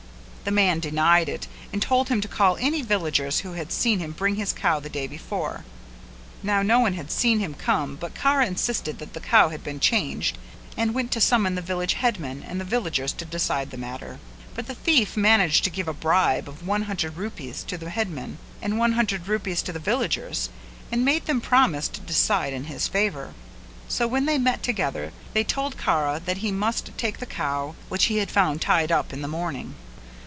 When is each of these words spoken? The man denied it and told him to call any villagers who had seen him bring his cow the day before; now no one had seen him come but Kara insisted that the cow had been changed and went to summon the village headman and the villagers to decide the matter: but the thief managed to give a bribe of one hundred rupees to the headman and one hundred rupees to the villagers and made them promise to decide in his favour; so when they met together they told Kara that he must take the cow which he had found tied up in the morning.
The 0.43 0.49
man 0.51 0.79
denied 0.79 1.29
it 1.29 1.47
and 1.71 1.81
told 1.83 2.09
him 2.09 2.19
to 2.19 2.27
call 2.27 2.57
any 2.59 2.81
villagers 2.81 3.41
who 3.41 3.53
had 3.53 3.71
seen 3.71 3.99
him 3.99 4.11
bring 4.11 4.35
his 4.37 4.53
cow 4.53 4.79
the 4.79 4.89
day 4.89 5.05
before; 5.05 5.63
now 6.41 6.63
no 6.63 6.79
one 6.79 6.95
had 6.95 7.11
seen 7.11 7.37
him 7.39 7.53
come 7.53 7.95
but 7.95 8.15
Kara 8.15 8.47
insisted 8.47 8.97
that 8.97 9.13
the 9.13 9.19
cow 9.19 9.49
had 9.49 9.63
been 9.63 9.79
changed 9.79 10.39
and 10.75 10.95
went 10.95 11.11
to 11.11 11.21
summon 11.21 11.53
the 11.53 11.61
village 11.61 11.93
headman 11.93 12.41
and 12.41 12.59
the 12.59 12.65
villagers 12.65 13.13
to 13.13 13.23
decide 13.23 13.69
the 13.69 13.77
matter: 13.77 14.17
but 14.55 14.65
the 14.65 14.73
thief 14.73 15.15
managed 15.15 15.63
to 15.65 15.69
give 15.69 15.87
a 15.87 15.93
bribe 15.93 16.49
of 16.49 16.65
one 16.65 16.81
hundred 16.81 17.17
rupees 17.17 17.63
to 17.65 17.77
the 17.77 17.91
headman 17.91 18.39
and 18.63 18.79
one 18.79 18.93
hundred 18.93 19.27
rupees 19.27 19.61
to 19.61 19.71
the 19.71 19.77
villagers 19.79 20.49
and 20.91 21.05
made 21.05 21.27
them 21.27 21.39
promise 21.39 21.87
to 21.87 22.01
decide 22.01 22.51
in 22.51 22.63
his 22.63 22.87
favour; 22.87 23.35
so 23.87 24.07
when 24.07 24.25
they 24.25 24.39
met 24.39 24.63
together 24.63 25.11
they 25.35 25.43
told 25.43 25.77
Kara 25.77 26.19
that 26.25 26.37
he 26.37 26.51
must 26.51 26.97
take 26.97 27.19
the 27.19 27.27
cow 27.27 27.75
which 27.89 28.05
he 28.05 28.17
had 28.17 28.31
found 28.31 28.59
tied 28.59 28.91
up 28.91 29.13
in 29.13 29.21
the 29.21 29.27
morning. 29.27 29.75